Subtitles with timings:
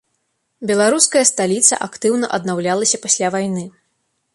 [0.71, 3.63] Беларуская сталіца актыўна аднаўлялася пасля вайны.